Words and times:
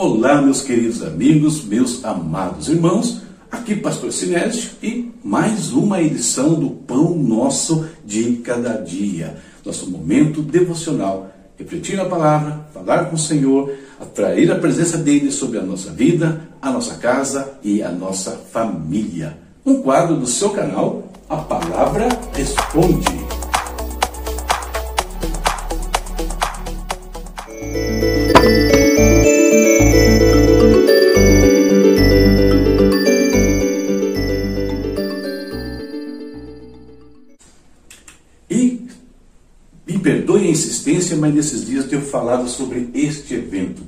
Olá, 0.00 0.40
meus 0.40 0.62
queridos 0.62 1.02
amigos, 1.02 1.64
meus 1.64 2.04
amados 2.04 2.68
irmãos, 2.68 3.20
aqui 3.50 3.74
Pastor 3.74 4.12
Sinésio 4.12 4.70
e 4.80 5.10
mais 5.24 5.72
uma 5.72 6.00
edição 6.00 6.54
do 6.54 6.70
Pão 6.70 7.16
Nosso 7.16 7.84
de 8.04 8.36
Cada 8.36 8.74
Dia, 8.74 9.38
nosso 9.66 9.90
momento 9.90 10.40
devocional, 10.40 11.32
refletir 11.58 11.98
a 11.98 12.04
palavra, 12.04 12.64
falar 12.72 13.06
com 13.06 13.16
o 13.16 13.18
Senhor, 13.18 13.72
atrair 14.00 14.52
a 14.52 14.58
presença 14.60 14.96
dele 14.98 15.32
sobre 15.32 15.58
a 15.58 15.62
nossa 15.62 15.90
vida, 15.90 16.42
a 16.62 16.70
nossa 16.70 16.94
casa 16.94 17.54
e 17.64 17.82
a 17.82 17.90
nossa 17.90 18.40
família. 18.52 19.36
Um 19.66 19.82
quadro 19.82 20.14
do 20.14 20.28
seu 20.28 20.50
canal, 20.50 21.10
A 21.28 21.38
Palavra 21.38 22.06
Responde. 22.34 23.27
Insistência, 40.88 41.16
mas 41.16 41.34
nesses 41.34 41.66
dias 41.66 41.86
tenho 41.86 42.02
falado 42.02 42.48
sobre 42.48 42.88
este 42.94 43.34
evento, 43.34 43.82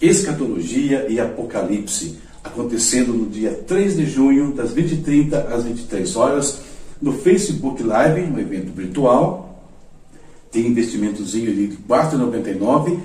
Escatologia 0.00 1.06
e 1.08 1.18
Apocalipse, 1.18 2.18
acontecendo 2.42 3.14
no 3.14 3.26
dia 3.26 3.52
3 3.66 3.96
de 3.96 4.06
junho, 4.06 4.52
das 4.52 4.74
20h30 4.74 5.46
às 5.50 5.64
23 5.64 6.16
horas, 6.16 6.58
no 7.00 7.12
Facebook 7.12 7.82
Live, 7.82 8.20
um 8.20 8.38
evento 8.38 8.72
virtual. 8.72 9.64
Tem 10.50 10.66
investimentozinho 10.66 11.50
ali 11.50 11.68
de 11.68 11.76
R$ 11.76 11.82
4,99. 11.88 12.98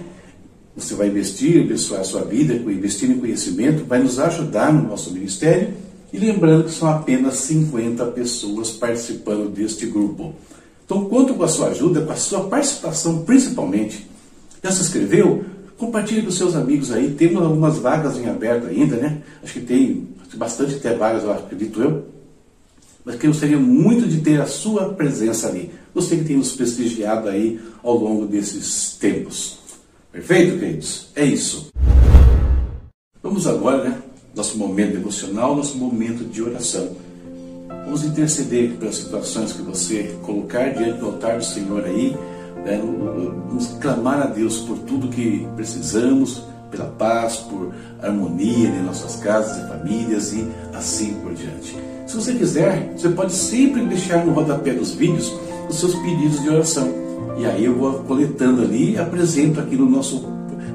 Você 0.75 0.93
vai 0.93 1.07
investir, 1.07 1.61
abençoar 1.63 2.01
a 2.01 2.03
sua 2.03 2.21
vida, 2.21 2.53
investir 2.53 3.09
em 3.09 3.17
conhecimento, 3.17 3.85
vai 3.85 3.99
nos 3.99 4.19
ajudar 4.19 4.73
no 4.73 4.87
nosso 4.87 5.11
ministério. 5.11 5.73
E 6.11 6.17
lembrando 6.17 6.65
que 6.65 6.71
são 6.71 6.89
apenas 6.89 7.35
50 7.35 8.05
pessoas 8.07 8.71
participando 8.71 9.49
deste 9.49 9.85
grupo. 9.85 10.33
Então, 10.89 11.05
conto 11.05 11.35
com 11.35 11.43
a 11.43 11.47
sua 11.47 11.67
ajuda, 11.67 12.01
com 12.01 12.11
a 12.11 12.15
sua 12.15 12.45
participação 12.45 13.23
principalmente. 13.23 14.09
Já 14.63 14.71
se 14.71 14.81
inscreveu? 14.81 15.45
Compartilhe 15.77 16.23
com 16.23 16.31
seus 16.31 16.55
amigos 16.55 16.91
aí. 16.91 17.11
Temos 17.11 17.43
algumas 17.43 17.77
vagas 17.77 18.17
em 18.17 18.27
aberto 18.27 18.65
ainda, 18.65 18.95
né? 18.95 19.21
Acho 19.43 19.53
que 19.53 19.59
tem 19.59 20.07
bastante 20.33 20.73
até 20.73 20.95
vagas, 20.95 21.21
eu 21.21 21.31
acredito 21.31 21.79
eu. 21.79 22.05
Mas 23.05 23.17
que 23.17 23.27
eu 23.27 23.31
gostaria 23.31 23.59
muito 23.59 24.07
de 24.07 24.21
ter 24.21 24.41
a 24.41 24.47
sua 24.47 24.91
presença 24.95 25.47
ali. 25.47 25.69
Você 25.93 26.17
que 26.17 26.23
tem 26.23 26.37
nos 26.37 26.53
prestigiado 26.53 27.29
aí 27.29 27.59
ao 27.83 27.95
longo 27.95 28.25
desses 28.25 28.97
tempos. 28.99 29.59
Perfeito, 30.11 30.57
queridos? 30.57 31.09
É 31.15 31.23
isso. 31.23 31.67
Vamos 33.21 33.45
agora, 33.45 33.83
né? 33.83 34.01
Nosso 34.33 34.57
momento 34.57 34.93
devocional, 34.93 35.55
nosso 35.55 35.77
momento 35.77 36.23
de 36.23 36.41
oração. 36.41 36.95
Vamos 37.89 38.03
interceder 38.03 38.77
pelas 38.77 38.97
situações 38.97 39.51
que 39.51 39.63
você 39.63 40.15
colocar 40.21 40.69
diante 40.69 40.99
do 40.99 41.07
altar 41.07 41.39
do 41.39 41.43
Senhor 41.43 41.83
aí. 41.83 42.15
Né? 42.63 42.79
Vamos 42.83 43.69
clamar 43.81 44.21
a 44.21 44.25
Deus 44.27 44.59
por 44.59 44.77
tudo 44.77 45.07
que 45.07 45.47
precisamos, 45.55 46.43
pela 46.69 46.85
paz, 46.85 47.37
por 47.37 47.73
harmonia 47.99 48.69
em 48.69 48.83
nossas 48.83 49.15
casas 49.15 49.57
e 49.57 49.67
famílias 49.67 50.33
e 50.33 50.47
assim 50.71 51.15
por 51.15 51.33
diante. 51.33 51.75
Se 52.05 52.15
você 52.15 52.35
quiser, 52.35 52.93
você 52.95 53.09
pode 53.09 53.33
sempre 53.33 53.83
deixar 53.87 54.23
no 54.23 54.33
rodapé 54.33 54.71
dos 54.71 54.91
vídeos 54.91 55.33
os 55.67 55.79
seus 55.79 55.95
pedidos 55.95 56.43
de 56.43 56.49
oração. 56.49 56.93
E 57.39 57.45
aí 57.47 57.65
eu 57.65 57.73
vou 57.73 58.03
coletando 58.03 58.61
ali 58.61 58.93
e 58.93 58.99
apresento 58.99 59.59
aqui 59.59 59.75
no 59.75 59.89
nosso 59.89 60.27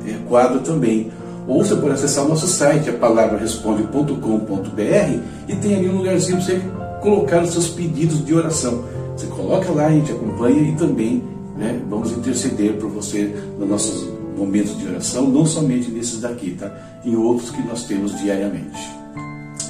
é, 0.04 0.14
quadro 0.28 0.62
também. 0.62 1.12
Ou 1.46 1.64
você 1.64 1.76
pode 1.76 1.92
acessar 1.92 2.24
o 2.24 2.28
nosso 2.28 2.48
site, 2.48 2.90
a 2.90 2.92
palavraresponde.com.br 2.94 5.20
e 5.46 5.54
tem 5.54 5.76
ali 5.76 5.88
um 5.88 5.98
lugarzinho 5.98 6.38
para 6.38 6.46
você 6.46 6.83
colocar 7.04 7.42
os 7.42 7.50
seus 7.50 7.68
pedidos 7.68 8.24
de 8.24 8.34
oração. 8.34 8.82
Você 9.14 9.26
coloca 9.26 9.70
lá, 9.70 9.86
a 9.86 9.90
gente 9.90 10.10
acompanha 10.10 10.70
e 10.70 10.74
também 10.74 11.22
né, 11.56 11.80
vamos 11.88 12.10
interceder 12.10 12.78
por 12.78 12.90
você 12.90 13.32
nos 13.58 13.68
nossos 13.68 14.08
momentos 14.36 14.76
de 14.76 14.88
oração, 14.88 15.28
não 15.28 15.46
somente 15.46 15.90
nesses 15.90 16.20
daqui, 16.20 16.56
tá? 16.58 16.72
Em 17.04 17.14
outros 17.14 17.50
que 17.50 17.62
nós 17.62 17.84
temos 17.84 18.18
diariamente. 18.18 18.80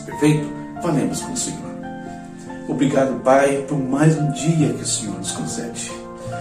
Perfeito? 0.07 0.47
Falemos 0.81 1.21
com 1.21 1.33
o 1.33 1.37
Senhor. 1.37 1.75
Obrigado, 2.69 3.21
Pai, 3.23 3.65
por 3.69 3.79
mais 3.79 4.17
um 4.17 4.31
dia 4.33 4.73
que 4.73 4.83
o 4.83 4.87
Senhor 4.87 5.19
nos 5.19 5.33
concede. 5.33 5.93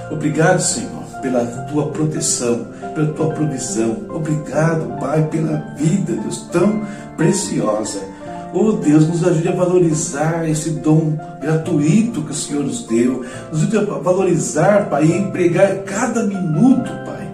Obrigado, 0.10 0.62
Senhor, 0.62 1.04
pela 1.22 1.46
tua 1.70 1.88
proteção, 1.88 2.68
pela 2.96 3.12
tua 3.14 3.30
provisão. 3.34 4.06
Obrigado, 4.10 5.00
Pai, 5.00 5.28
pela 5.28 5.58
vida, 5.76 6.14
Deus, 6.14 6.48
tão 6.52 6.82
preciosa 7.18 8.13
Oh 8.56 8.74
Deus, 8.74 9.08
nos 9.08 9.24
ajude 9.24 9.48
a 9.48 9.52
valorizar 9.52 10.48
esse 10.48 10.70
dom 10.70 11.18
gratuito 11.42 12.22
que 12.22 12.32
o 12.32 12.36
Senhor 12.36 12.64
nos 12.64 12.84
deu. 12.86 13.26
Nos 13.52 13.62
ajude 13.64 13.78
a 13.78 13.82
valorizar, 13.82 14.90
Pai, 14.92 15.06
e 15.06 15.18
empregar 15.18 15.78
cada 15.80 16.22
minuto, 16.24 16.92
Pai, 17.04 17.28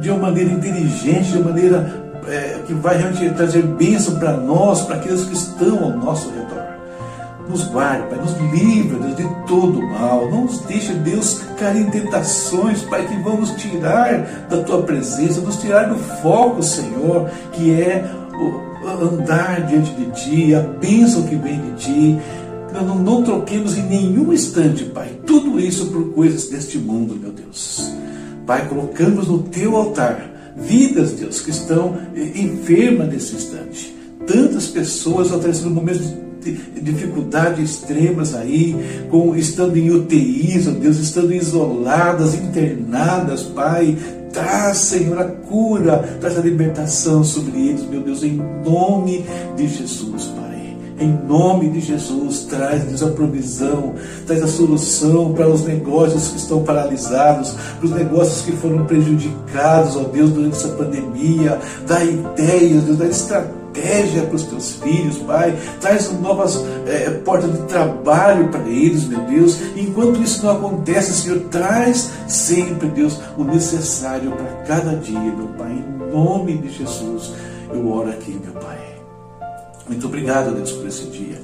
de 0.00 0.10
uma 0.10 0.18
maneira 0.18 0.50
inteligente, 0.52 1.30
de 1.30 1.38
uma 1.38 1.46
maneira 1.46 2.02
é, 2.28 2.60
que 2.66 2.74
vai 2.74 2.98
realmente 2.98 3.30
trazer 3.30 3.62
bênção 3.62 4.18
para 4.18 4.36
nós, 4.36 4.82
para 4.82 4.96
aqueles 4.96 5.24
que 5.24 5.32
estão 5.32 5.82
ao 5.82 5.96
nosso 5.96 6.28
redor. 6.28 6.60
Nos 7.48 7.64
guarde, 7.64 8.06
Pai, 8.08 8.18
nos 8.18 8.36
livra, 8.52 8.98
Deus, 8.98 9.16
de 9.16 9.46
todo 9.46 9.82
mal. 9.82 10.30
Não 10.30 10.42
nos 10.42 10.60
deixe, 10.60 10.92
Deus, 10.92 11.40
cair 11.58 11.86
em 11.86 11.90
tentações, 11.90 12.82
Pai, 12.82 13.06
que 13.06 13.16
vão 13.22 13.38
nos 13.38 13.52
tirar 13.52 14.46
da 14.50 14.58
Tua 14.58 14.82
presença, 14.82 15.40
nos 15.40 15.56
tirar 15.56 15.88
do 15.88 15.96
foco, 15.96 16.62
Senhor, 16.62 17.30
que 17.52 17.72
é 17.72 18.04
andar 19.02 19.66
diante 19.66 19.92
de 19.92 20.06
Ti, 20.12 20.54
a 20.54 20.60
bênção 20.60 21.22
que 21.24 21.36
vem 21.36 21.60
de 21.60 21.84
Ti. 21.84 22.18
Nós 22.72 22.86
não, 22.86 22.98
não 22.98 23.22
troquemos 23.22 23.76
em 23.76 23.82
nenhum 23.82 24.32
instante, 24.32 24.84
Pai, 24.84 25.10
tudo 25.26 25.58
isso 25.58 25.86
por 25.86 26.12
coisas 26.12 26.48
deste 26.48 26.78
mundo, 26.78 27.16
meu 27.20 27.32
Deus. 27.32 27.90
Pai, 28.46 28.68
colocamos 28.68 29.28
no 29.28 29.42
Teu 29.44 29.76
altar 29.76 30.30
vidas, 30.56 31.12
Deus, 31.12 31.40
que 31.40 31.50
estão 31.50 31.96
enfermas 32.14 33.08
nesse 33.08 33.34
instante. 33.34 33.96
Tantas 34.26 34.66
pessoas 34.66 35.32
atravessando 35.32 35.74
momentos 35.74 36.02
de 36.40 36.80
dificuldades 36.80 37.70
extremas 37.70 38.34
aí, 38.34 38.74
com, 39.10 39.36
estando 39.36 39.76
em 39.76 39.90
UTIs, 39.90 40.66
oh 40.66 40.72
Deus, 40.72 40.98
estando 40.98 41.34
isoladas, 41.34 42.34
internadas, 42.34 43.42
Pai, 43.42 43.96
Traz, 44.32 44.78
Senhor, 44.78 45.18
a 45.18 45.24
cura, 45.24 45.98
traz 46.20 46.38
a 46.38 46.40
libertação 46.40 47.24
sobre 47.24 47.68
eles, 47.68 47.82
meu 47.86 48.00
Deus, 48.00 48.22
em 48.22 48.40
nome 48.64 49.24
de 49.56 49.68
Jesus, 49.68 50.26
Pai. 50.26 50.50
Em 50.98 51.18
nome 51.26 51.70
de 51.70 51.80
Jesus, 51.80 52.44
traz-nos 52.44 53.02
a 53.02 53.08
provisão, 53.08 53.94
traz 54.26 54.42
a 54.42 54.46
solução 54.46 55.32
para 55.32 55.48
os 55.48 55.64
negócios 55.64 56.28
que 56.28 56.36
estão 56.36 56.62
paralisados, 56.62 57.54
para 57.78 57.86
os 57.86 57.92
negócios 57.92 58.42
que 58.42 58.52
foram 58.52 58.84
prejudicados, 58.84 59.96
ó 59.96 60.04
Deus, 60.04 60.30
durante 60.30 60.56
essa 60.56 60.68
pandemia. 60.68 61.58
Dá 61.86 62.04
ideias, 62.04 62.84
Deus, 62.84 62.98
dá 62.98 63.06
estratégia 63.06 63.59
estratégia 63.70 64.22
para 64.22 64.36
os 64.36 64.42
teus 64.44 64.72
filhos, 64.72 65.18
Pai. 65.18 65.56
Traz 65.80 66.10
novas 66.20 66.62
é, 66.86 67.10
portas 67.10 67.52
de 67.52 67.62
trabalho 67.66 68.48
para 68.48 68.68
eles, 68.68 69.04
meu 69.04 69.20
Deus. 69.20 69.58
Enquanto 69.76 70.20
isso 70.20 70.44
não 70.44 70.56
acontece, 70.56 71.12
Senhor, 71.12 71.40
traz 71.50 72.10
sempre, 72.28 72.88
Deus, 72.88 73.18
o 73.36 73.44
necessário 73.44 74.32
para 74.32 74.64
cada 74.66 74.96
dia, 74.96 75.18
meu 75.18 75.48
Pai. 75.58 75.72
Em 75.72 76.12
nome 76.12 76.58
de 76.58 76.70
Jesus, 76.70 77.32
eu 77.72 77.90
oro 77.90 78.10
aqui, 78.10 78.38
meu 78.42 78.52
Pai. 78.54 78.78
Muito 79.88 80.06
obrigado, 80.06 80.54
Deus, 80.54 80.72
por 80.72 80.86
esse 80.86 81.06
dia. 81.06 81.40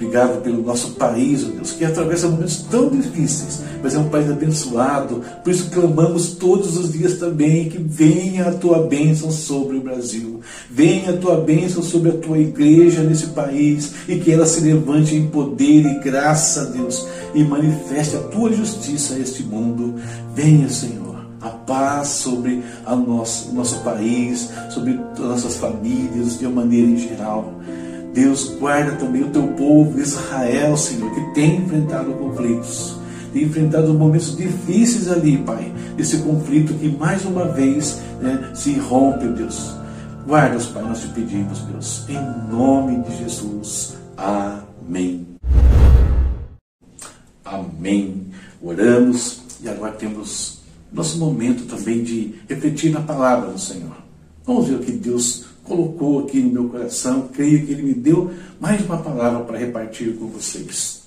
Obrigado 0.00 0.40
pelo 0.40 0.62
nosso 0.62 0.92
país, 0.92 1.44
oh 1.44 1.50
Deus, 1.50 1.72
que 1.72 1.84
atravessa 1.84 2.26
momentos 2.26 2.64
tão 2.70 2.88
difíceis, 2.88 3.60
mas 3.82 3.94
é 3.94 3.98
um 3.98 4.08
país 4.08 4.30
abençoado. 4.30 5.22
Por 5.44 5.52
isso 5.52 5.68
clamamos 5.68 6.28
todos 6.36 6.78
os 6.78 6.90
dias 6.90 7.18
também 7.18 7.68
que 7.68 7.76
venha 7.76 8.48
a 8.48 8.52
tua 8.52 8.86
bênção 8.86 9.30
sobre 9.30 9.76
o 9.76 9.82
Brasil. 9.82 10.40
Venha 10.70 11.10
a 11.10 11.16
tua 11.18 11.36
bênção 11.36 11.82
sobre 11.82 12.12
a 12.12 12.14
tua 12.14 12.38
igreja 12.38 13.02
nesse 13.02 13.26
país 13.26 13.92
e 14.08 14.16
que 14.16 14.32
ela 14.32 14.46
se 14.46 14.62
levante 14.62 15.14
em 15.14 15.26
poder 15.26 15.84
e 15.84 15.98
graça, 15.98 16.64
Deus, 16.64 17.06
e 17.34 17.44
manifeste 17.44 18.16
a 18.16 18.20
tua 18.20 18.50
justiça 18.54 19.12
a 19.12 19.18
este 19.18 19.42
mundo. 19.42 19.96
Venha, 20.34 20.70
Senhor 20.70 21.10
a 21.42 21.48
paz 21.48 22.08
sobre 22.08 22.62
a 22.84 22.94
nosso, 22.94 23.48
o 23.50 23.54
nosso 23.54 23.80
país, 23.80 24.50
sobre 24.68 25.00
as 25.14 25.18
nossas 25.18 25.56
famílias, 25.56 26.38
de 26.38 26.44
uma 26.44 26.62
maneira 26.62 26.86
em 26.86 26.98
geral. 26.98 27.54
Deus 28.12 28.56
guarda 28.58 28.96
também 28.96 29.22
o 29.22 29.30
teu 29.30 29.46
povo, 29.48 30.00
Israel, 30.00 30.76
Senhor, 30.76 31.14
que 31.14 31.34
tem 31.34 31.58
enfrentado 31.58 32.12
conflitos, 32.12 32.96
tem 33.32 33.44
enfrentado 33.44 33.94
momentos 33.94 34.36
difíceis 34.36 35.08
ali, 35.08 35.38
Pai, 35.38 35.72
esse 35.96 36.18
conflito 36.18 36.74
que 36.74 36.88
mais 36.88 37.24
uma 37.24 37.46
vez 37.46 38.00
né, 38.20 38.50
se 38.54 38.74
rompe, 38.74 39.26
Deus. 39.28 39.74
Guarda-os, 40.26 40.66
Pai, 40.66 40.82
nós 40.82 41.00
te 41.00 41.08
pedimos, 41.08 41.60
Deus, 41.60 42.04
em 42.08 42.52
nome 42.52 43.02
de 43.04 43.18
Jesus. 43.18 43.94
Amém. 44.16 45.26
Amém. 47.44 48.26
Oramos 48.62 49.40
e 49.62 49.68
agora 49.68 49.92
temos 49.92 50.60
nosso 50.92 51.18
momento 51.18 51.64
também 51.64 52.02
de 52.02 52.34
refletir 52.48 52.90
na 52.90 53.00
palavra 53.00 53.50
do 53.50 53.58
Senhor. 53.58 53.96
Vamos 54.44 54.68
ver 54.68 54.74
o 54.76 54.80
que 54.80 54.92
Deus 54.92 55.46
colocou 55.70 56.18
aqui 56.18 56.40
no 56.40 56.50
meu 56.50 56.64
coração. 56.68 57.28
Creio 57.32 57.64
que 57.64 57.72
Ele 57.72 57.84
me 57.84 57.94
deu 57.94 58.32
mais 58.58 58.84
uma 58.84 58.98
palavra 58.98 59.44
para 59.44 59.56
repartir 59.56 60.16
com 60.16 60.26
vocês. 60.26 61.02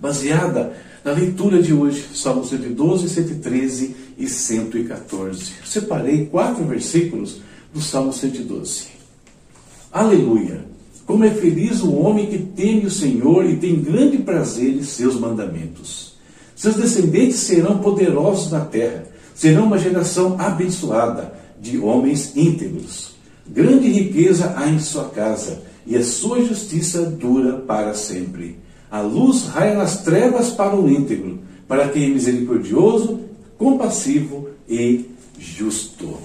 Baseada 0.00 0.72
na 1.04 1.12
leitura 1.12 1.62
de 1.62 1.74
hoje, 1.74 2.08
Salmos 2.14 2.48
112, 2.48 3.10
113 3.10 3.94
e 4.16 4.26
114. 4.26 5.52
Separei 5.66 6.24
quatro 6.26 6.64
versículos 6.64 7.42
do 7.72 7.82
Salmo 7.82 8.10
112. 8.10 8.86
Aleluia! 9.92 10.64
Como 11.04 11.24
é 11.24 11.30
feliz 11.30 11.82
o 11.82 11.92
homem 11.94 12.26
que 12.26 12.38
teme 12.38 12.86
o 12.86 12.90
Senhor 12.90 13.44
e 13.48 13.56
tem 13.56 13.82
grande 13.82 14.18
prazer 14.18 14.74
em 14.74 14.82
seus 14.82 15.18
mandamentos. 15.18 16.16
Seus 16.56 16.76
descendentes 16.76 17.36
serão 17.36 17.78
poderosos 17.78 18.50
na 18.50 18.60
terra, 18.60 19.04
serão 19.34 19.64
uma 19.64 19.78
geração 19.78 20.36
abençoada 20.38 21.34
de 21.60 21.78
homens 21.78 22.36
íntegros. 22.36 23.17
Grande 23.50 23.88
riqueza 23.88 24.54
há 24.56 24.68
em 24.68 24.78
sua 24.78 25.08
casa, 25.08 25.62
e 25.86 25.96
a 25.96 26.04
sua 26.04 26.44
justiça 26.44 27.02
dura 27.02 27.54
para 27.54 27.94
sempre. 27.94 28.58
A 28.90 29.00
luz 29.00 29.44
raia 29.44 29.74
nas 29.74 30.02
trevas 30.02 30.50
para 30.50 30.76
o 30.76 30.88
íntegro, 30.88 31.38
para 31.66 31.88
quem 31.88 32.04
é 32.04 32.08
misericordioso, 32.08 33.20
compassivo 33.56 34.50
e 34.68 35.06
justo. 35.38 36.18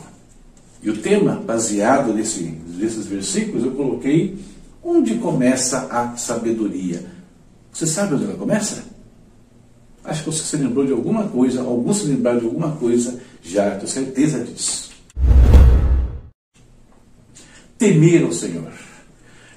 E 0.81 0.89
o 0.89 0.97
tema, 0.97 1.41
baseado 1.45 2.13
nesse, 2.13 2.57
nesses 2.77 3.07
versículos, 3.07 3.63
eu 3.63 3.71
coloquei 3.71 4.37
onde 4.83 5.15
começa 5.15 5.87
a 5.89 6.15
sabedoria. 6.17 7.05
Você 7.71 7.87
sabe 7.87 8.15
onde 8.15 8.25
ela 8.25 8.35
começa? 8.35 8.83
Acho 10.03 10.23
que 10.23 10.31
você 10.31 10.43
se 10.43 10.57
lembrou 10.57 10.85
de 10.85 10.91
alguma 10.91 11.29
coisa, 11.29 11.61
alguns 11.61 11.97
se 11.97 12.07
lembraram 12.07 12.39
de 12.39 12.45
alguma 12.45 12.71
coisa, 12.71 13.19
já 13.41 13.71
tenho 13.71 13.87
certeza 13.87 14.43
disso. 14.43 14.92
Temer 17.83 18.25
o 18.25 18.31
Senhor. 18.31 18.71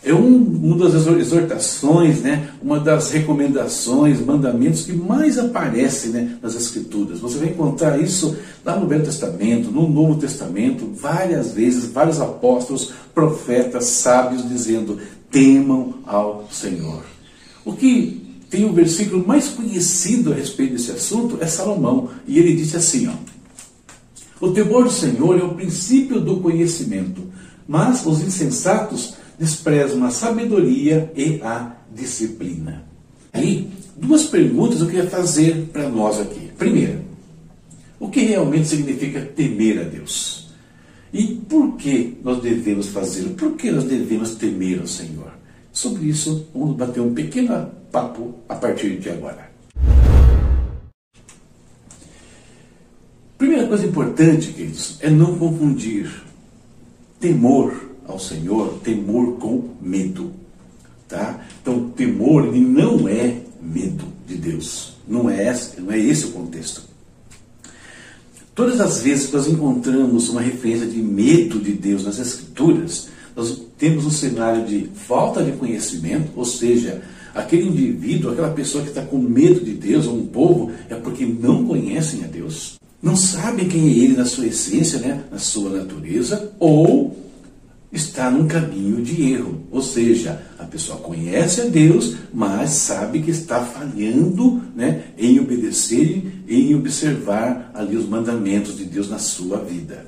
É 0.02 0.12
um, 0.12 0.37
uma 0.37 0.76
das 0.76 1.06
exortações, 1.06 2.23
né, 2.23 2.50
uma 2.61 2.81
das 2.81 3.12
recomendações, 3.12 4.20
mandamentos 4.20 4.82
que 4.82 4.93
mais 4.93 5.38
aparece 5.38 6.08
né, 6.08 6.37
nas 6.43 6.56
Escrituras. 6.56 7.20
Você 7.20 7.38
vai 7.38 7.49
encontrar 7.50 8.00
isso 8.00 8.37
lá 8.64 8.76
no 8.76 8.88
Velho 8.88 9.05
Testamento, 9.05 9.70
no 9.70 9.88
Novo 9.88 10.17
Testamento, 10.17 10.90
várias 10.93 11.52
vezes, 11.52 11.87
vários 11.87 12.20
apóstolos, 12.20 12.93
profetas, 13.14 13.84
sábios 13.87 14.49
dizendo: 14.49 14.99
temam 15.31 15.94
ao 16.05 16.49
Senhor. 16.50 17.05
O 17.64 17.75
que 17.75 18.43
tem 18.50 18.64
o 18.64 18.73
versículo 18.73 19.25
mais 19.25 19.49
conhecido 19.49 20.32
a 20.32 20.34
respeito 20.34 20.73
desse 20.73 20.90
assunto 20.90 21.38
é 21.40 21.46
Salomão, 21.46 22.11
e 22.26 22.40
ele 22.40 22.56
disse 22.56 22.76
assim: 22.76 23.08
ó, 23.08 24.44
O 24.44 24.50
temor 24.50 24.82
do 24.84 24.90
Senhor 24.90 25.38
é 25.38 25.44
o 25.44 25.55
princípio 25.55 26.20
do 26.20 26.38
conhecimento, 26.38 27.36
mas 27.67 28.05
os 28.07 28.23
insensatos 28.23 29.15
desprezam 29.39 30.05
a 30.05 30.11
sabedoria 30.11 31.13
e 31.17 31.41
a 31.43 31.77
disciplina. 31.95 32.85
Aí, 33.33 33.69
duas 33.97 34.25
perguntas 34.25 34.81
eu 34.81 34.87
queria 34.87 35.09
fazer 35.09 35.69
para 35.73 35.89
nós 35.89 36.21
aqui. 36.21 36.51
Primeira, 36.57 37.01
o 37.99 38.09
que 38.09 38.21
realmente 38.21 38.69
significa 38.69 39.21
temer 39.21 39.81
a 39.81 39.85
Deus? 39.85 40.49
E 41.13 41.27
por 41.49 41.77
que 41.77 42.19
nós 42.23 42.43
devemos 42.43 42.89
fazê-lo? 42.89 43.31
Por 43.31 43.53
que 43.53 43.71
nós 43.71 43.85
devemos 43.85 44.35
temer 44.35 44.81
ao 44.81 44.87
Senhor? 44.87 45.33
Sobre 45.73 46.07
isso, 46.09 46.49
vamos 46.55 46.77
bater 46.77 47.01
um 47.01 47.15
pequeno 47.15 47.71
papo 47.91 48.35
a 48.49 48.55
partir 48.55 48.99
de 48.99 49.11
agora. 49.11 49.51
Primeira 53.39 53.67
coisa 53.67 53.87
importante, 53.87 54.53
queridos, 54.53 54.99
é 55.01 55.11
não 55.11 55.37
confundir 55.39 56.11
temor 57.26 57.75
ao 58.06 58.20
Senhor, 58.20 58.78
temor 58.84 59.37
com 59.38 59.70
medo. 59.81 60.32
Tá? 61.08 61.40
Então, 61.61 61.90
temor 61.90 62.46
ele 62.46 62.61
não 62.61 63.08
é 63.08 63.38
medo 63.61 64.05
de 64.26 64.37
Deus. 64.37 64.96
Não 65.08 65.28
é, 65.28 65.52
não 65.78 65.93
é 65.93 65.99
esse 65.99 66.26
o 66.26 66.31
contexto. 66.31 66.82
Todas 68.55 68.81
as 68.81 69.02
vezes 69.02 69.26
que 69.26 69.34
nós 69.34 69.49
encontramos 69.49 70.28
uma 70.28 70.40
referência 70.40 70.87
de 70.87 70.99
medo 70.99 71.58
de 71.58 71.73
Deus 71.73 72.05
nas 72.05 72.19
Escrituras, 72.19 73.08
nós 73.34 73.61
temos 73.76 74.06
um 74.06 74.11
cenário 74.11 74.64
de 74.64 74.88
falta 74.94 75.43
de 75.43 75.52
conhecimento, 75.52 76.31
ou 76.34 76.44
seja, 76.44 77.02
aquele 77.34 77.69
indivíduo, 77.69 78.32
aquela 78.32 78.50
pessoa 78.50 78.82
que 78.82 78.88
está 78.88 79.02
com 79.02 79.19
medo 79.19 79.61
de 79.61 79.73
Deus, 79.73 80.06
ou 80.06 80.17
um 80.17 80.26
povo, 80.26 80.73
é 80.88 80.94
porque 80.94 81.26
não 81.26 81.67
conhecem 81.67 82.25
a 82.25 82.26
Deus, 82.26 82.78
não 83.03 83.15
sabem 83.15 83.69
quem 83.69 83.89
é 83.89 83.93
Ele 83.93 84.17
na 84.17 84.25
sua 84.25 84.47
essência, 84.47 84.99
né, 84.99 85.25
na 85.31 85.39
sua 85.39 85.71
natureza, 85.71 86.53
ou 86.59 87.17
está 87.93 88.31
num 88.31 88.47
caminho 88.47 89.03
de 89.03 89.33
erro. 89.33 89.63
Ou 89.71 89.83
seja, 89.83 90.43
a 90.59 90.65
pessoa 90.65 90.99
conhece 90.99 91.61
a 91.61 91.65
Deus, 91.67 92.17
mas 92.33 92.71
sabe 92.71 93.23
que 93.23 93.31
está 93.31 93.65
falhando 93.65 94.63
né, 94.75 95.05
em 95.17 95.39
obedecer, 95.39 96.43
em 96.49 96.75
observar 96.75 97.71
ali 97.75 97.97
os 97.97 98.09
mandamentos 98.09 98.77
de 98.77 98.85
Deus 98.85 99.09
na 99.09 99.19
sua 99.19 99.59
vida. 99.59 100.07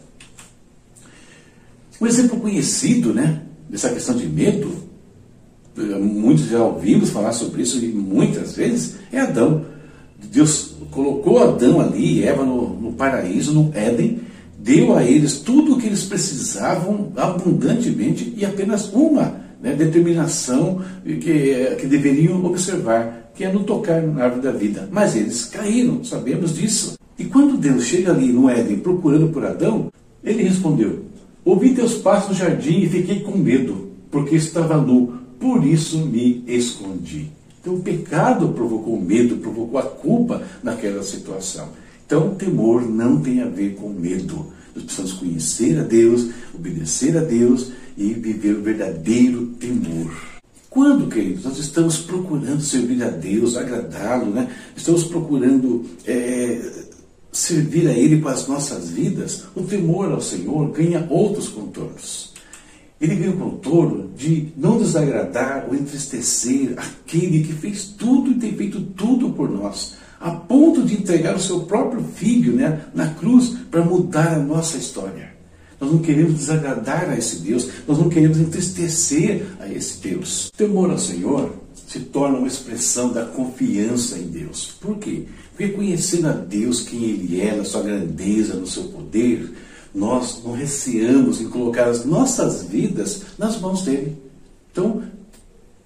Um 2.00 2.06
exemplo 2.06 2.38
conhecido 2.38 3.12
né, 3.12 3.42
dessa 3.68 3.90
questão 3.90 4.14
de 4.16 4.26
medo, 4.26 4.88
muitos 6.00 6.46
já 6.46 6.62
ouvimos 6.62 7.10
falar 7.10 7.32
sobre 7.32 7.62
isso 7.62 7.82
e 7.84 7.88
muitas 7.88 8.56
vezes, 8.56 8.96
é 9.12 9.20
Adão. 9.20 9.64
Deus 10.32 10.74
colocou 10.90 11.42
Adão 11.42 11.80
ali, 11.80 12.24
Eva 12.24 12.44
no, 12.44 12.68
no 12.68 12.92
paraíso, 12.92 13.52
no 13.52 13.70
Éden, 13.74 14.20
deu 14.58 14.96
a 14.96 15.04
eles 15.04 15.38
tudo 15.38 15.74
o 15.74 15.78
que 15.78 15.86
eles 15.86 16.04
precisavam 16.04 17.12
abundantemente 17.16 18.34
e 18.36 18.44
apenas 18.44 18.92
uma 18.92 19.40
né, 19.62 19.74
determinação 19.74 20.82
que, 21.04 21.76
que 21.80 21.86
deveriam 21.86 22.44
observar, 22.44 23.30
que 23.34 23.44
é 23.44 23.52
não 23.52 23.62
tocar 23.62 24.02
na 24.02 24.24
árvore 24.24 24.42
da 24.42 24.52
vida. 24.52 24.88
Mas 24.90 25.16
eles 25.16 25.44
caíram, 25.44 26.04
sabemos 26.04 26.54
disso. 26.54 26.98
E 27.18 27.24
quando 27.24 27.56
Deus 27.56 27.84
chega 27.84 28.12
ali 28.12 28.32
no 28.32 28.48
Éden 28.48 28.78
procurando 28.78 29.28
por 29.28 29.44
Adão, 29.44 29.90
ele 30.22 30.42
respondeu: 30.42 31.04
Ouvi 31.44 31.74
teus 31.74 31.94
passos 31.94 32.30
no 32.30 32.34
jardim 32.34 32.80
e 32.80 32.88
fiquei 32.88 33.20
com 33.20 33.36
medo, 33.36 33.88
porque 34.10 34.36
estava 34.36 34.76
nu, 34.76 35.14
por 35.40 35.64
isso 35.64 35.98
me 35.98 36.44
escondi. 36.46 37.30
Então 37.60 37.74
o 37.74 37.80
pecado 37.80 38.48
provocou 38.48 39.00
medo, 39.00 39.36
provocou 39.36 39.78
a 39.78 39.82
culpa 39.82 40.42
naquela 40.62 41.02
situação. 41.02 41.68
Então, 42.08 42.34
temor 42.36 42.88
não 42.88 43.20
tem 43.20 43.42
a 43.42 43.46
ver 43.46 43.74
com 43.74 43.90
medo. 43.90 44.46
Nós 44.74 44.84
precisamos 44.84 45.12
conhecer 45.12 45.78
a 45.78 45.82
Deus, 45.82 46.30
obedecer 46.54 47.18
a 47.18 47.20
Deus 47.20 47.70
e 47.98 48.14
viver 48.14 48.56
o 48.56 48.62
verdadeiro 48.62 49.44
temor. 49.60 50.10
Quando, 50.70 51.08
queridos, 51.08 51.44
nós 51.44 51.58
estamos 51.58 51.98
procurando 51.98 52.62
servir 52.62 53.02
a 53.02 53.08
Deus, 53.08 53.58
agradá-lo, 53.58 54.30
né? 54.30 54.50
estamos 54.74 55.04
procurando 55.04 55.84
é, 56.06 56.86
servir 57.30 57.88
a 57.88 57.92
Ele 57.92 58.22
com 58.22 58.28
as 58.28 58.46
nossas 58.48 58.88
vidas, 58.88 59.44
o 59.54 59.62
temor 59.62 60.10
ao 60.10 60.20
Senhor 60.22 60.70
ganha 60.70 61.06
outros 61.10 61.48
contornos. 61.48 62.32
Ele 63.00 63.14
ganha 63.14 63.30
o 63.30 63.36
contorno 63.36 64.10
de 64.16 64.48
não 64.56 64.78
desagradar 64.78 65.66
ou 65.68 65.74
entristecer 65.74 66.74
aquele 66.76 67.44
que 67.44 67.52
fez 67.52 67.84
tudo 67.84 68.32
e 68.32 68.34
tem 68.34 68.52
feito 68.54 68.80
tudo 68.80 69.30
por 69.30 69.48
nós 69.50 69.96
a 70.20 70.30
ponto 70.30 70.82
de 70.82 70.94
entregar 70.94 71.36
o 71.36 71.40
seu 71.40 71.60
próprio 71.60 72.02
filho 72.02 72.52
né, 72.52 72.86
na 72.94 73.08
cruz 73.14 73.56
para 73.70 73.84
mudar 73.84 74.34
a 74.34 74.38
nossa 74.38 74.76
história. 74.76 75.36
Nós 75.80 75.92
não 75.92 75.98
queremos 76.00 76.34
desagradar 76.34 77.08
a 77.08 77.16
esse 77.16 77.36
Deus, 77.36 77.68
nós 77.86 77.98
não 77.98 78.08
queremos 78.08 78.38
entristecer 78.38 79.46
a 79.60 79.68
esse 79.68 80.00
Deus. 80.00 80.50
Temor 80.56 80.90
ao 80.90 80.98
Senhor 80.98 81.54
se 81.86 82.00
torna 82.00 82.38
uma 82.38 82.48
expressão 82.48 83.12
da 83.12 83.24
confiança 83.24 84.18
em 84.18 84.26
Deus. 84.26 84.76
Por 84.80 84.98
quê? 84.98 85.24
Porque 85.56 85.72
conhecendo 85.72 86.28
a 86.28 86.32
Deus, 86.32 86.80
quem 86.80 87.04
Ele 87.04 87.40
é, 87.40 87.56
na 87.56 87.64
sua 87.64 87.82
grandeza, 87.82 88.54
no 88.54 88.66
seu 88.66 88.84
poder, 88.84 89.50
nós 89.98 90.40
não 90.44 90.52
receamos 90.52 91.40
em 91.40 91.48
colocar 91.48 91.88
as 91.88 92.04
nossas 92.04 92.62
vidas 92.62 93.22
nas 93.36 93.60
mãos 93.60 93.82
dele. 93.82 94.16
Então, 94.70 95.02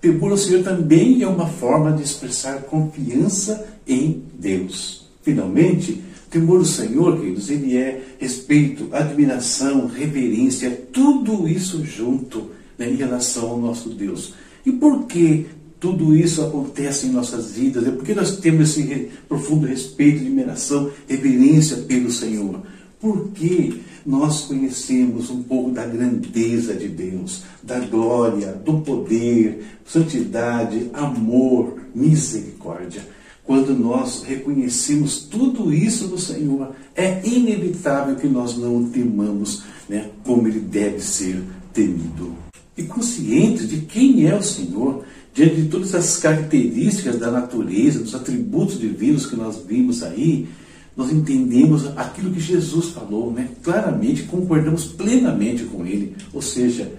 Temor 0.02 0.32
ao 0.32 0.36
Senhor 0.36 0.64
também 0.64 1.22
é 1.22 1.28
uma 1.28 1.46
forma 1.46 1.92
de 1.92 2.02
expressar 2.02 2.62
confiança 2.62 3.64
em 3.86 4.20
Deus. 4.36 5.06
Finalmente, 5.22 6.02
temor 6.28 6.58
ao 6.58 6.64
Senhor, 6.64 7.20
queridos, 7.20 7.48
ele 7.48 7.76
é 7.76 8.02
respeito, 8.18 8.88
admiração, 8.90 9.86
reverência, 9.86 10.88
tudo 10.92 11.46
isso 11.46 11.84
junto 11.84 12.50
né, 12.76 12.90
em 12.90 12.96
relação 12.96 13.50
ao 13.50 13.60
nosso 13.60 13.90
Deus. 13.90 14.34
E 14.66 14.72
por 14.72 15.04
que 15.04 15.46
tudo 15.78 16.16
isso 16.16 16.42
acontece 16.42 17.06
em 17.06 17.10
nossas 17.10 17.52
vidas? 17.52 17.86
É 17.86 17.92
porque 17.92 18.12
nós 18.12 18.38
temos 18.38 18.76
esse 18.76 19.08
profundo 19.28 19.68
respeito, 19.68 20.22
admiração, 20.22 20.90
reverência 21.06 21.76
pelo 21.76 22.10
Senhor. 22.10 22.60
Porque 23.00 23.74
nós 24.04 24.42
conhecemos 24.42 25.30
um 25.30 25.42
pouco 25.42 25.70
da 25.70 25.86
grandeza 25.86 26.74
de 26.74 26.88
Deus, 26.88 27.42
da 27.62 27.80
glória, 27.80 28.52
do 28.52 28.80
poder, 28.80 29.64
santidade, 29.84 30.90
amor, 30.92 31.80
misericórdia. 31.94 33.02
Quando 33.44 33.74
nós 33.74 34.22
reconhecemos 34.22 35.22
tudo 35.22 35.72
isso 35.72 36.06
do 36.06 36.18
Senhor, 36.18 36.74
é 36.94 37.20
inevitável 37.26 38.16
que 38.16 38.28
nós 38.28 38.56
não 38.56 38.76
o 38.76 38.88
temamos 38.90 39.62
né, 39.88 40.10
como 40.24 40.46
ele 40.46 40.60
deve 40.60 41.00
ser 41.00 41.42
temido. 41.72 42.34
E 42.76 42.84
conscientes 42.84 43.68
de 43.68 43.80
quem 43.80 44.26
é 44.26 44.34
o 44.34 44.42
Senhor, 44.42 45.04
diante 45.34 45.62
de 45.62 45.68
todas 45.68 45.94
as 45.94 46.16
características 46.18 47.18
da 47.18 47.30
natureza, 47.30 47.98
dos 47.98 48.14
atributos 48.14 48.78
divinos 48.78 49.26
que 49.26 49.36
nós 49.36 49.60
vimos 49.66 50.02
aí, 50.02 50.48
nós 50.96 51.10
entendemos 51.10 51.86
aquilo 51.96 52.32
que 52.32 52.40
Jesus 52.40 52.90
falou, 52.90 53.32
né? 53.32 53.48
claramente, 53.62 54.24
concordamos 54.24 54.86
plenamente 54.86 55.64
com 55.64 55.86
ele. 55.86 56.14
Ou 56.32 56.42
seja, 56.42 56.92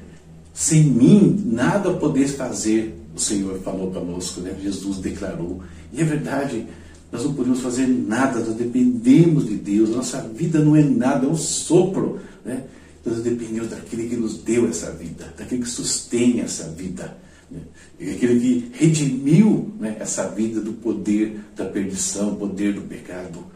sem 0.54 0.84
mim 0.84 1.44
nada 1.46 1.94
podeis 1.94 2.36
fazer, 2.36 2.96
o 3.16 3.20
Senhor 3.20 3.60
falou 3.60 3.92
conosco, 3.92 4.42
né? 4.42 4.56
Jesus 4.62 4.98
declarou. 4.98 5.62
E 5.92 6.02
é 6.02 6.04
verdade, 6.04 6.66
nós 7.12 7.24
não 7.24 7.34
podemos 7.36 7.62
fazer 7.62 7.88
nada, 7.88 8.40
nós 8.40 8.56
dependemos 8.56 9.46
de 9.46 9.56
Deus, 9.56 9.92
nossa 9.92 10.20
vida 10.22 10.60
não 10.60 10.76
é 10.76 10.82
nada, 10.82 11.28
é 11.28 11.30
um 11.30 11.36
sopro. 11.36 12.20
Né? 12.44 12.64
Nós 13.06 13.22
dependemos 13.22 13.70
daquele 13.70 14.10
que 14.10 14.16
nos 14.16 14.38
deu 14.38 14.68
essa 14.68 14.90
vida, 14.92 15.32
daquele 15.38 15.62
que 15.62 15.70
sustém 15.70 16.42
essa 16.42 16.68
vida. 16.70 17.16
Né? 17.52 17.60
Aquele 18.02 18.40
que 18.40 18.72
redimiu 18.74 19.72
né, 19.80 19.96
essa 20.00 20.28
vida 20.30 20.60
do 20.60 20.74
poder 20.74 21.40
da 21.56 21.66
perdição, 21.66 22.36
poder 22.36 22.74
do 22.74 22.82
pecado. 22.82 23.53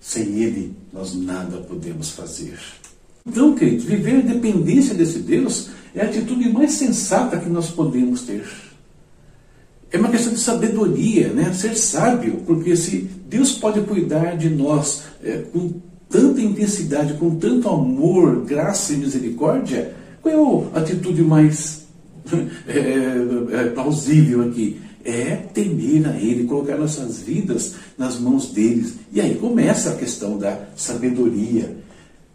Sem 0.00 0.40
Ele, 0.40 0.74
nós 0.92 1.14
nada 1.14 1.58
podemos 1.58 2.10
fazer. 2.10 2.58
Então, 3.26 3.54
queridos, 3.54 3.84
viver 3.84 4.16
a 4.16 4.32
dependência 4.32 4.94
desse 4.94 5.18
Deus 5.18 5.70
é 5.94 6.02
a 6.02 6.04
atitude 6.04 6.48
mais 6.50 6.72
sensata 6.72 7.38
que 7.38 7.48
nós 7.48 7.70
podemos 7.70 8.22
ter. 8.22 8.44
É 9.90 9.98
uma 9.98 10.10
questão 10.10 10.32
de 10.32 10.38
sabedoria, 10.38 11.28
né? 11.28 11.52
ser 11.52 11.74
sábio, 11.74 12.42
porque 12.46 12.76
se 12.76 13.08
Deus 13.28 13.52
pode 13.52 13.80
cuidar 13.82 14.36
de 14.36 14.50
nós 14.50 15.02
é, 15.22 15.38
com 15.52 15.80
tanta 16.08 16.40
intensidade, 16.40 17.14
com 17.14 17.36
tanto 17.36 17.68
amor, 17.68 18.44
graça 18.44 18.92
e 18.92 18.96
misericórdia, 18.96 19.94
qual 20.20 20.70
é 20.74 20.78
a 20.78 20.80
atitude 20.82 21.22
mais 21.22 21.86
é, 22.66 22.78
é, 22.78 23.60
é, 23.60 23.64
plausível 23.70 24.42
aqui? 24.48 24.80
É 25.10 25.36
temer 25.36 26.06
a 26.06 26.20
Ele, 26.20 26.44
colocar 26.44 26.76
nossas 26.76 27.20
vidas 27.20 27.76
nas 27.96 28.18
mãos 28.18 28.50
deles. 28.50 28.94
E 29.10 29.22
aí 29.22 29.36
começa 29.36 29.90
a 29.90 29.96
questão 29.96 30.36
da 30.36 30.66
sabedoria. 30.76 31.78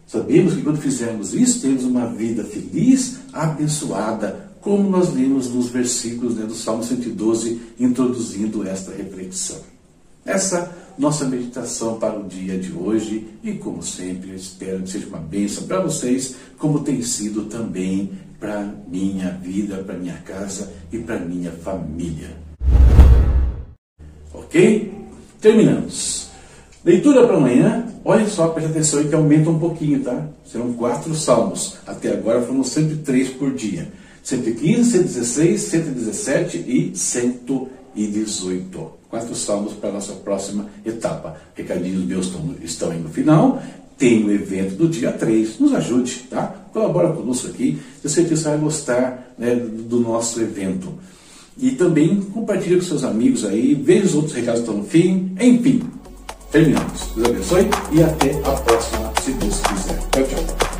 Sabemos 0.08 0.54
que 0.54 0.62
quando 0.62 0.80
fizermos 0.80 1.34
isso, 1.34 1.60
temos 1.60 1.84
uma 1.84 2.06
vida 2.06 2.42
feliz, 2.42 3.18
abençoada, 3.32 4.50
como 4.60 4.90
nós 4.90 5.14
lemos 5.14 5.48
nos 5.54 5.68
versículos 5.68 6.34
né, 6.34 6.46
do 6.46 6.54
Salmo 6.54 6.82
112, 6.82 7.60
introduzindo 7.78 8.66
esta 8.66 8.90
reflexão. 8.90 9.60
Essa 10.24 10.74
nossa 10.98 11.24
meditação 11.26 11.96
para 11.98 12.18
o 12.18 12.26
dia 12.26 12.58
de 12.58 12.72
hoje 12.72 13.24
e, 13.42 13.52
como 13.52 13.84
sempre, 13.84 14.34
espero 14.34 14.82
que 14.82 14.90
seja 14.90 15.06
uma 15.06 15.18
bênção 15.18 15.64
para 15.68 15.80
vocês, 15.80 16.34
como 16.58 16.80
tem 16.80 17.02
sido 17.02 17.44
também 17.44 18.10
para 18.40 18.74
minha 18.88 19.30
vida, 19.30 19.76
para 19.78 19.96
minha 19.96 20.16
casa 20.18 20.72
e 20.92 20.98
para 20.98 21.20
minha 21.20 21.52
família. 21.52 22.43
Ok? 24.54 24.88
Terminamos. 25.40 26.28
Leitura 26.84 27.26
para 27.26 27.38
amanhã. 27.38 27.88
Olha 28.04 28.24
só, 28.28 28.46
preste 28.48 28.70
atenção 28.70 29.00
aí 29.00 29.08
que 29.08 29.14
aumenta 29.14 29.50
um 29.50 29.58
pouquinho, 29.58 29.98
tá? 29.98 30.28
Serão 30.44 30.72
quatro 30.74 31.12
salmos. 31.12 31.74
Até 31.84 32.12
agora 32.12 32.40
foram 32.40 32.62
103 32.62 33.30
por 33.30 33.52
dia. 33.52 33.88
115, 34.22 34.90
116, 34.90 35.60
117 35.60 36.58
e 36.58 36.92
118. 36.96 38.90
Quatro 39.10 39.34
salmos 39.34 39.72
para 39.72 39.88
a 39.90 39.94
nossa 39.94 40.12
próxima 40.12 40.66
etapa. 40.86 41.36
Recadinhos 41.56 42.04
meus 42.04 42.30
estão 42.62 42.92
aí 42.92 43.00
no 43.00 43.08
final. 43.08 43.60
Tem 43.98 44.22
o 44.22 44.30
evento 44.30 44.76
do 44.76 44.88
dia 44.88 45.10
3. 45.10 45.58
Nos 45.58 45.74
ajude, 45.74 46.26
tá? 46.30 46.54
Colabora 46.72 47.12
conosco 47.12 47.48
aqui. 47.48 47.80
Eu 48.04 48.08
sei 48.08 48.22
que 48.22 48.36
você 48.36 48.50
vai 48.50 48.58
gostar 48.58 49.34
né, 49.36 49.56
do 49.56 49.98
nosso 49.98 50.40
evento. 50.40 50.94
E 51.58 51.70
também 51.72 52.20
compartilha 52.32 52.76
com 52.76 52.82
seus 52.82 53.04
amigos 53.04 53.44
aí. 53.44 53.74
Veja 53.74 54.06
os 54.06 54.14
outros 54.14 54.34
recados 54.34 54.62
que 54.62 54.68
estão 54.68 54.82
no 54.82 54.88
fim. 54.88 55.34
Enfim, 55.40 55.82
terminamos. 56.50 57.10
Deus 57.14 57.28
abençoe 57.28 57.68
e 57.92 58.02
até 58.02 58.30
a 58.30 58.52
próxima, 58.52 59.12
se 59.22 59.32
Deus 59.32 59.60
quiser. 59.60 59.98
Tchau, 60.10 60.24
tchau. 60.24 60.73